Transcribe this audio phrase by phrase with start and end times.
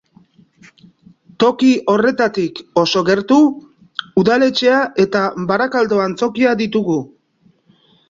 [1.43, 3.39] Toki horretatik oso gertu,
[4.25, 7.01] udaletxea eta Barakaldo Antzokia ditugu.